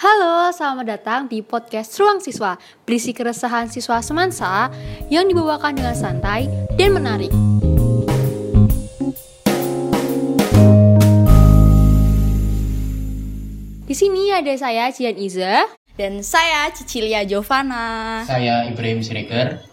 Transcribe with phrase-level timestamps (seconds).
[0.00, 2.56] Halo, selamat datang di podcast Ruang Siswa
[2.88, 4.72] Berisi keresahan siswa semansa
[5.12, 6.48] yang dibawakan dengan santai
[6.80, 7.28] dan menarik
[13.84, 15.68] Di sini ada saya Cian Iza
[16.00, 18.24] Dan saya Cicilia Jovana.
[18.24, 19.69] Saya Ibrahim Siregar.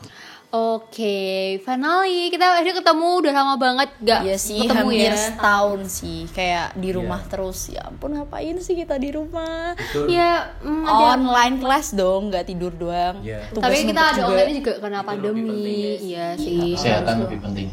[0.48, 1.20] Oke,
[1.60, 6.20] finally kita akhirnya ketemu udah lama banget gak Iya sih, ketemu hampir ya setahun sih
[6.32, 7.30] Kayak di rumah Iya.
[7.30, 9.76] terus Ya ampun ngapain sih kita di rumah
[10.08, 13.44] Ya, mm, ada Online class dong, nggak tidur doang Iya.
[13.50, 14.28] Tugas tapi kita ada juga.
[14.30, 15.52] online juga karena pandemi
[16.00, 17.68] Iya sih Kesehatan lebih penting.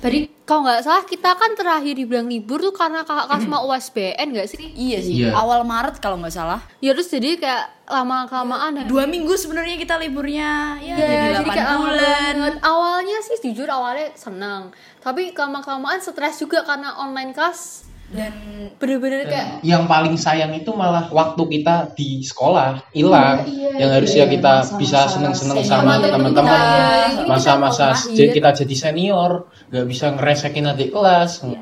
[0.00, 4.32] Tadi kalau nggak salah kita kan terakhir dibilang libur tuh karena kakak kelas mau USBN
[4.32, 4.72] nggak sih?
[4.72, 5.36] Iya sih, Iya.
[5.36, 8.84] awal Maret kalau nggak salah Ya terus jadi kayak lama kelamaan ya.
[8.88, 12.54] Dua minggu sebenarnya kita liburnya Ya, Ya, jadi jadi 8 kayak lama bulan banget.
[12.64, 18.32] Awalnya sih jujur awalnya senang, tapi kelamaan kelamaan stres juga karena online kelas Dan
[18.74, 23.46] bener-bener Dan kayak yang paling sayang itu malah waktu kita di sekolah hilang.
[23.46, 26.50] Iya, yang harusnya kita bisa seneng-seneng sama teman-teman teman-teman.
[26.50, 26.58] kita.
[26.58, 28.34] Iya, kita Masa-masa jadi akhir.
[28.34, 29.30] kita jadi senior,
[29.70, 31.30] nggak bisa ngeresekin adik kelas.
[31.46, 31.56] eh,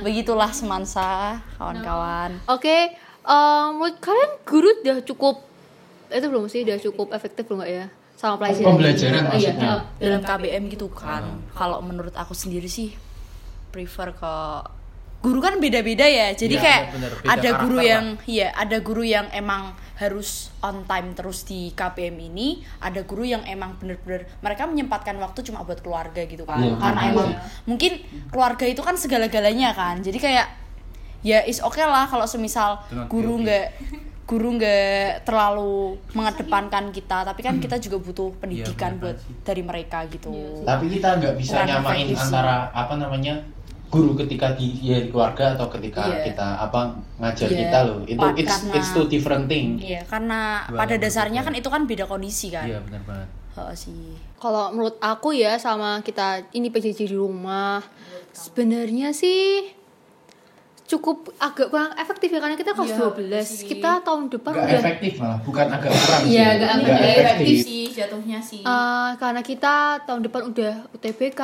[0.00, 1.08] begitulah semansa
[1.56, 5.36] kawan-kawan Oke, em, menurut kalian guru udah cukup
[6.06, 8.68] itu belum sih udah cukup efektif belum nggak ya sama pelajaran?
[8.70, 9.70] Pembelajaran Iya, maksudnya.
[9.98, 12.92] eh, dalam KBM gitu kan kalau menurut aku sendiri sih
[13.70, 14.34] prefer ke
[15.24, 16.36] guru kan beda-beda ya.
[16.36, 20.84] Jadi Iya, kayak bener, beda ada guru yang iya ada guru yang emang harus on
[20.84, 25.80] time terus di KBM ini ada guru yang emang bener-bener mereka menyempatkan waktu cuma buat
[25.80, 26.60] keluarga gitu kan.
[26.60, 27.10] Iya, karena iya.
[27.16, 27.30] emang
[27.64, 27.92] mungkin
[28.28, 30.04] keluarga itu kan segala-galanya kan.
[30.04, 30.46] Jadi kayak
[31.24, 33.66] ya is oke lah kalau semisal guru nggak
[34.24, 39.36] guru nggak terlalu mengedepankan kita tapi kan kita juga butuh pendidikan bener buat sih.
[39.44, 40.64] dari mereka gitu.
[40.64, 43.53] Tapi kita nggak bisa Kurang nyamain efektif antara apa namanya
[43.94, 46.26] guru ketika di, ya, di keluarga atau ketika Iya.
[46.26, 46.80] kita apa
[47.16, 47.58] ngajar Iya.
[47.60, 47.98] kita loh.
[48.04, 49.78] Itu Pa- it's karena- it's two different thing.
[49.78, 51.54] Iya karena Dua pada dasarnya berbeda.
[51.54, 53.28] kan itu kan beda kondisi kan Iya benar banget.
[53.54, 54.04] Heeh sih
[54.36, 57.80] Kalau menurut aku ya sama kita ini PJJ di rumah
[58.30, 59.62] sebenarnya sih
[60.84, 63.66] cukup agak kurang efektif ya karena kita kelas Iya, 12 sih.
[63.66, 66.30] kita tahun depan Nggak udah efektif malah, bukan agak kurang sih.
[66.30, 67.56] Iya, nggak Nggak efektif.
[67.58, 71.40] sih jatuhnya sih eh, karena kita tahun depan udah UTBK,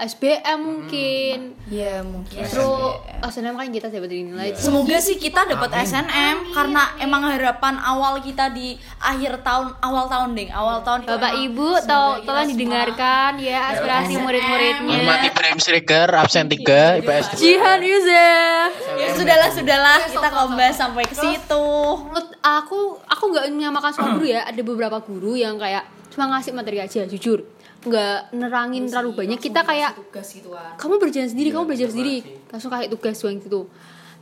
[0.00, 1.38] SBM mungkin.
[1.66, 4.48] Iya mungkin Terus SNM kan kita dapat nilai.
[4.54, 5.84] Semoga sih kita dapat Amin.
[5.86, 11.10] SNM karena emang harapan awal kita di akhir tahun awal tahun ding awal tahun itu
[11.10, 14.96] Bapak Ibu kita tolong didengarkan ya aspirasi murid-muridnya.
[14.96, 18.69] Hormati Ibrahim Siregar, absen 3, IPS Jihan Yusef.
[18.92, 21.66] Ya sudahlah sudahlah kita kombas sampai ke situ.
[22.02, 24.42] Menurut aku, aku nggak menyamakan semua guru ya.
[24.42, 27.46] Ada beberapa guru yang kayak cuma ngasih materi aja, jujur.
[27.80, 29.38] Nggak nerangin terlalu banyak.
[29.38, 30.76] Kita kayak tugas gitu kan.
[30.76, 32.16] kamu berjalan sendiri, kamu belajar sendiri.
[32.46, 33.60] Langsung kayak tugas doang gitu.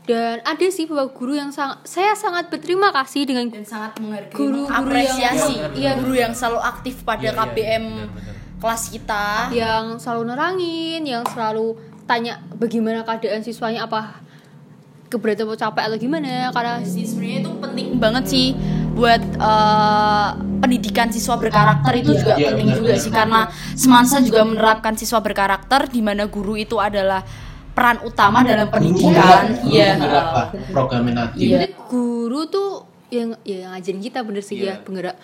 [0.04, 4.32] Dan ada sih beberapa guru yang sangat saya sangat berterima kasih dengan dan sangat menghargai
[4.32, 8.34] Guru-guru apresiasi yang- iya guru yang selalu aktif pada Iya, iya, KBM benar-benar.
[8.56, 11.76] kelas kita yang selalu nerangin, yang selalu
[12.08, 14.24] tanya bagaimana keadaan siswanya apa
[15.08, 18.46] keberatan mau capek atau gimana karena sih sebenarnya itu penting banget sih
[18.92, 23.02] buat eh, pendidikan siswa berkarakter itu juga Iya, penting benar, juga benar.
[23.02, 23.40] sih karena
[23.72, 27.24] Semansa juga menerapkan siswa berkarakter di mana guru itu adalah
[27.70, 30.20] peran utama dalam pendidikan iya Iya.
[30.68, 31.46] Program nanti.
[31.46, 31.62] Iya.
[31.62, 32.70] Jadi guru tuh
[33.08, 34.74] yang ya yang ngajarin kita bener sih ya Iya.
[34.82, 35.16] penggerak.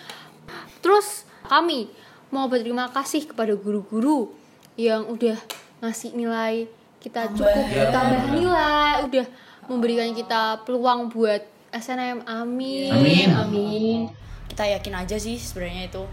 [0.79, 1.07] Terus
[1.43, 1.91] kami
[2.27, 4.33] mau berterima kasih kepada guru-guru
[4.75, 5.35] yang udah
[5.79, 6.65] ngasih nilai
[6.97, 7.91] kita cukup Iya.
[7.91, 9.25] tambah nilai, udah
[9.67, 11.41] memberikan kita peluang buat
[11.75, 12.23] SNM.
[12.25, 12.91] Amin.
[12.91, 13.29] Amin.
[13.31, 14.01] Amin.
[14.45, 16.03] kita yakin aja sih sebenarnya itu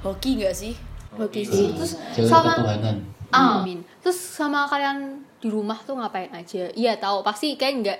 [0.00, 0.72] hoki gak sih
[1.18, 1.74] Oke sih.
[1.74, 2.96] Terus Jalur sama ketuhanan.
[3.34, 3.78] Amin.
[3.98, 6.70] Terus sama kalian di rumah tuh ngapain aja?
[6.70, 7.98] Iya tahu pasti kayak nggak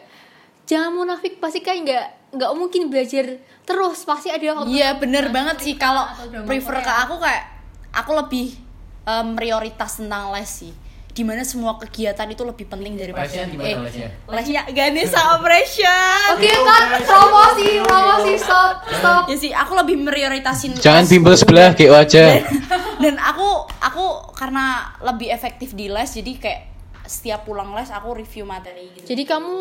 [0.71, 2.07] jangan munafik pasti kayak nggak
[2.39, 6.07] nggak mungkin belajar terus pasti ada waktu Iya bener banget sih kalau
[6.47, 7.43] prefer ke aku kayak
[7.91, 8.55] aku lebih
[9.03, 10.71] em, prioritas tentang les sih
[11.11, 14.09] di mana semua kegiatan itu lebih penting daripada Lesnya gimana eh, lesnya?
[14.31, 19.23] lesnya Ganesha Operation Oke kan promosi promosi stop stop.
[19.27, 22.47] ya sih aku lebih prioritasin Jangan bimbel sebelah kayak wajah.
[23.03, 26.61] dan aku aku karena lebih efektif di les jadi kayak
[27.05, 29.59] setiap pulang les aku review materi gitu Jadi kamu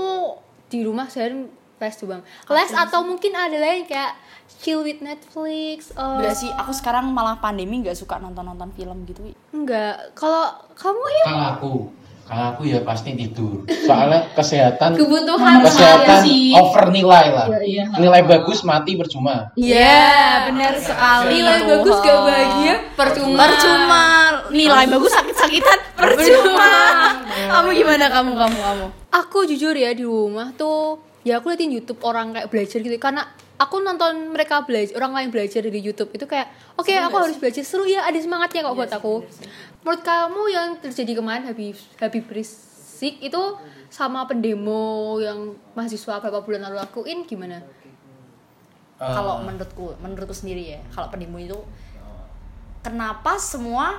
[0.69, 2.21] di rumah seharian les tuh bang.
[2.45, 4.11] Les atau mungkin ada lain kayak
[4.57, 5.89] chill with Netflix.
[5.89, 9.23] eh, Enggak sih, aku sekarang malah pandemi nggak suka nonton-nonton film gitu.
[9.49, 10.11] enggak.
[10.13, 10.43] Kalau
[10.73, 11.73] kamu ya Kalau aku,
[12.25, 13.63] kalau aku ya pasti tidur.
[13.65, 16.51] Soalnya kesehatan kebutuhan kesehatan sih.
[16.53, 17.47] over nilai lah.
[17.57, 19.49] Iya, Nilai bagus mati percuma.
[19.55, 20.05] Iya,
[20.45, 21.39] benar sekali.
[21.39, 23.37] Nilai bagus gak bahagia percuma.
[23.39, 24.03] Percuma.
[24.51, 26.71] Nilai bagus sakit-sakitan percuma.
[27.49, 28.85] kamu gimana kamu kamu kamu?
[29.15, 32.98] Aku jujur ya di rumah tuh ya aku liatin YouTube orang kayak belajar gitu.
[33.00, 33.27] Karena
[33.60, 36.12] aku nonton mereka belajar orang lain belajar di YouTube.
[36.16, 36.48] Itu kayak
[36.80, 37.63] oke aku harus belajar.
[37.63, 39.25] Seru ya ada semangatnya kok buat aku.
[39.80, 43.42] menurut kamu yang terjadi kemarin Habib Habib Rizik itu
[43.88, 47.63] sama pendemo yang mahasiswa beberapa bulan lalu lakuin gimana?
[49.00, 51.56] Eh, kalau menurutku menurutku sendiri ya kalau pendemo itu
[52.83, 53.95] kenapa semua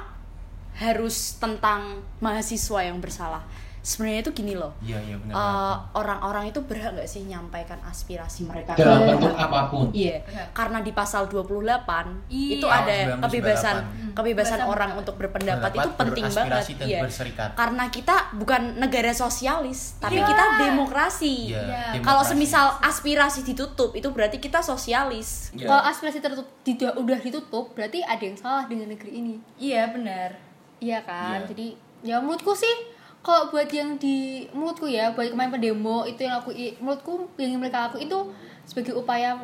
[0.77, 3.41] harus tentang mahasiswa yang bersalah
[3.81, 8.44] sebenarnya itu gini loh iya iya benar eh, orang-orang itu berhak nggak sih nyampaikan aspirasi
[8.44, 9.09] mereka dalam Iya.
[9.11, 10.17] bentuk apa pun Iya,
[10.50, 12.55] karena di pasal 28 Iya.
[12.55, 13.25] itu ada Tahun 1998.
[13.25, 13.77] kebebasan
[14.11, 15.00] kebebasan Kebebasan orang berpendapat.
[15.00, 16.62] untuk berpendapat itu penting banget.
[16.81, 17.00] Iya.
[17.00, 17.50] berserikat.
[17.55, 20.26] Karena kita bukan negara sosialis, tapi Iya.
[20.26, 21.35] kita demokrasi.
[21.49, 22.03] Iya, demokrasi.
[22.03, 25.50] Kalau semisal aspirasi ditutup, itu berarti kita sosialis.
[25.53, 25.67] Iya.
[25.67, 30.37] kalau aspirasi tertutup tidak udah ditutup berarti ada yang salah dengan negeri ini Iya, benar.
[30.79, 31.49] Iya kan, Iya.
[31.49, 31.67] jadi
[32.03, 32.75] ya menurutku sih
[33.21, 34.17] kalau buat yang di
[34.51, 38.21] menurutku ya buat kemarin pendemo itu yang aku menurutku yang mereka lakuin itu
[38.65, 39.37] sebagai upaya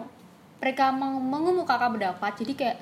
[0.57, 2.33] mereka meng- mengemukakan pendapat.
[2.35, 2.79] Jadi kayak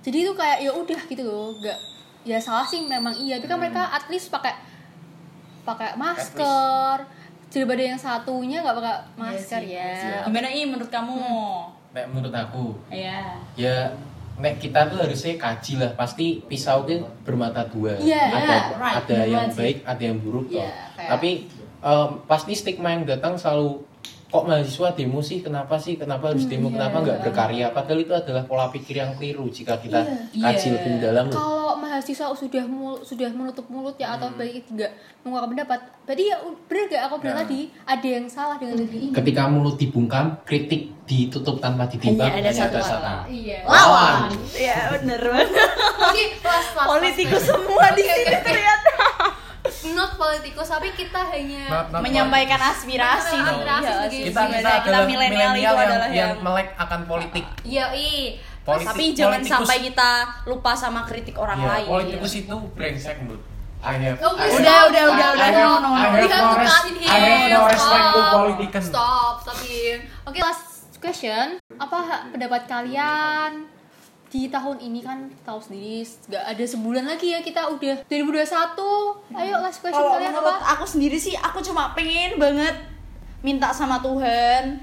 [0.00, 1.78] jadi itu kayak ya udah gitu loh nggak
[2.22, 3.36] ya salah sih memang iya.
[3.36, 4.54] Tapi kan mereka at least pakai
[5.62, 7.02] pakai masker.
[7.48, 10.22] Daripada yang satunya nggak pakai masker ya.
[10.24, 11.18] Gimana ini menurut kamu?
[11.92, 13.36] nek menurut aku Iya.
[13.52, 13.92] ya
[14.42, 17.94] nek kita tuh harusnya kaji lah pasti pisau itu bermata dua.
[17.96, 19.56] Iya, ada right, ada bener yang sih.
[19.56, 21.30] baik ada yang buruk Iya, toh kayak- tapi
[21.78, 23.86] em, pasti stigma yang datang selalu
[24.26, 25.38] kok mahasiswa demo sih?
[25.38, 25.94] Kenapa sih?
[25.94, 26.68] Kenapa harus demo?
[26.68, 27.68] Kenapa nggak berkarya?
[27.68, 30.00] Padahal itu adalah pola pikir yang keliru jika kita
[30.32, 30.72] kaji Iya.
[30.74, 31.61] lebih mendalam loh.
[31.92, 35.80] Mahasiswa sudah mul- sudah menutup mulut ya atau baik tidak mengeluarkan pendapat.
[36.02, 37.44] Berarti ya bener gak aku bilang Nah.
[37.44, 39.12] tadi ada yang salah dengan negeri ini?
[39.12, 43.28] Ketika mulut dibungkam kritik ditutup tanpa ditimbang Hanya ada satu satan.
[43.28, 43.60] iya.
[43.62, 44.32] lawan.
[44.50, 45.48] Iya, bener banget.
[46.02, 48.90] oke plus plus Politikus semua di sini ternyata.
[49.84, 53.36] not politikus tapi kita hanya Not- not Menyampaikan aspirasi.
[53.36, 57.44] Menyampaikan aspirasi Iya, kita kita adalah milenial itu yang, adalah yang yang melek akan politik.
[57.62, 60.10] Iya i Politik- tapi jangan politikus- sampai kita
[60.44, 61.86] lupa sama kritik orang Iya, lain.
[61.88, 63.42] politikus itu brengsek menurut
[63.82, 65.10] I have Oh, Udah, stop, udah, stop.
[65.10, 65.42] udah, udah.
[65.44, 65.90] Have, No, no, no.
[65.90, 67.66] I have no res- I have no here.
[67.66, 68.32] respect to Stop.
[68.32, 68.82] politician.
[68.84, 69.96] Stop, stopin.
[70.22, 70.64] Oke, last
[70.96, 71.46] question.
[71.76, 71.98] Apa
[72.30, 73.66] pendapat kalian
[74.28, 79.18] di tahun ini kan tahu sendiri nggak ada sebulan lagi ya kita udah 2021.
[79.34, 80.72] Ayo last question Kalau kalian menurut apa?
[80.72, 82.78] aku sendiri sih, aku cuma pengen banget
[83.40, 84.78] minta sama Tuhan,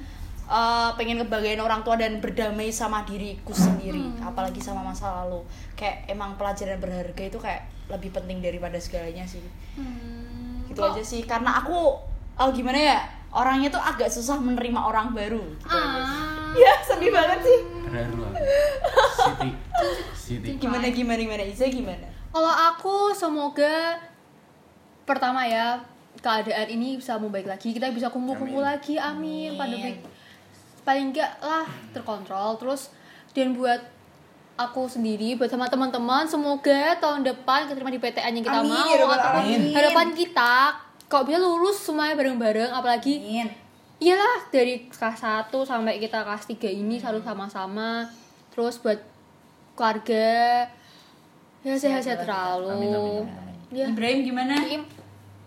[0.50, 5.46] eh, pengen ngebahagiain orang tua dan berdamai sama diriku sendiri, apalagi sama masa lalu.
[5.74, 9.42] Kayak emang pelajaran berharga itu kayak lebih penting daripada segalanya sih.
[9.74, 11.22] Hmm, Gitu aja sih.
[11.24, 11.98] Karena aku,
[12.36, 13.00] oh gimana ya,
[13.30, 15.42] orangnya tuh agak susah menerima orang baru.
[15.56, 16.18] Gitu aja sih.
[16.18, 17.60] Ah, Ya sedih banget sih.
[17.86, 18.26] terharu.
[19.20, 19.50] Siti
[20.16, 22.06] Siti Gimana gimana gimana Iza gimana?
[22.30, 23.98] kalau aku semoga
[25.02, 25.82] pertama ya
[26.20, 29.98] keadaan ini bisa membaik lagi kita bisa kumpul-kumpul lagi amin pandemi
[30.90, 32.58] paling enggak lah terkontrol.
[32.58, 32.90] Terus
[33.38, 33.78] dan buat
[34.60, 38.92] aku sendiri buat sama teman-teman semoga tahun depan keterima di PTN yang kita Amin, mau
[38.92, 40.76] ya harapan kita
[41.08, 43.48] kalau bisa lulus semuanya bareng-bareng apalagi Amin.
[44.04, 48.12] iyalah dari kelas 1 sampai kita kelas 3 ini selalu sama-sama.
[48.52, 49.00] Terus buat
[49.80, 50.68] keluarga
[51.64, 53.26] ya sehat-sehat terlalu Amin, amin, amin.
[53.72, 53.86] ya.
[53.88, 54.56] Ibrahim gimana?
[54.68, 54.84] Im,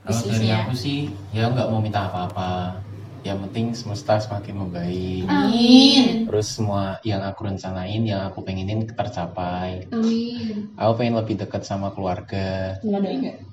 [0.09, 2.81] Kalau dari aku sih ya nggak mau minta apa-apa.
[3.23, 5.27] Yang penting semesta semakin membaik.
[5.31, 9.87] amin Terus semua yang aku rencanain, yang aku pengenin tercapai.
[9.94, 12.79] amin Aku pengen lebih dekat sama keluarga,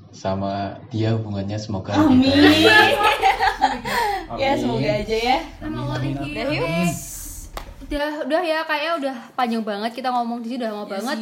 [0.09, 2.25] sama dia hubungannya semoga Amin.
[2.25, 2.97] baik.
[4.37, 5.37] Ya semoga aja ya.
[5.59, 6.31] Thank you.
[6.31, 6.63] Udah yuk.
[6.63, 7.08] Oke.
[7.89, 11.17] Udah udah ya kayaknya udah panjang banget kita ngomong di sini udah lama banget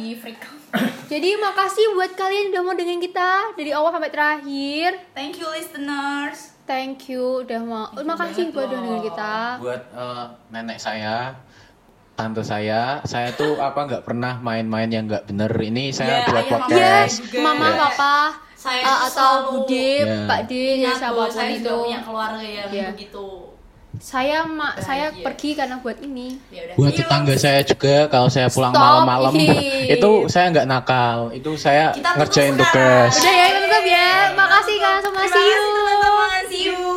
[1.12, 5.48] jadi makasih buat kalian yang udah mau dengerin kita dari awal sampai terakhir Thank you
[5.48, 6.52] listeners.
[6.62, 11.40] thank you udah mau makasih buat udah dengerin kita Buat eh, nenek saya,
[12.12, 15.48] tante saya, saya tuh apa nggak pernah main-main yang nggak bener.
[15.48, 17.14] Ini saya Ya, buat ayah, mama ya podcast.
[17.24, 17.38] juga.
[17.40, 17.74] mama Ya.
[17.80, 18.16] papa
[18.52, 20.26] Saya uh, atau bude Ya.
[20.26, 22.90] pak d ya siapa pun itu punya keluarga yang Iya.
[22.92, 23.56] begitu.
[23.96, 25.24] Saya mak saya Bahagia.
[25.24, 26.36] pergi karena buat ini.
[26.52, 26.76] Ya.
[26.76, 27.00] Buat Yuk.
[27.02, 29.32] tetangga saya juga kalau saya pulang malam-malam.
[29.96, 33.12] Itu saya nggak nakal, itu saya Kita ngerjain tugas.
[33.16, 34.08] udah ya kita tutup ya.
[34.36, 35.24] Makasih kalian semua
[36.48, 36.87] see you